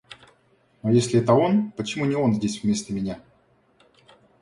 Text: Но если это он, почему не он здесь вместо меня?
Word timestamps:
Но 0.81 0.89
если 0.89 1.19
это 1.21 1.33
он, 1.35 1.71
почему 1.73 2.05
не 2.05 2.15
он 2.15 2.33
здесь 2.33 2.63
вместо 2.63 2.91
меня? 2.91 3.19